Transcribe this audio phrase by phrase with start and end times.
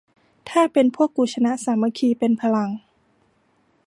[0.49, 2.69] ถ้าเป็น พวกกูชนะ สามัคคีเป็นพลัง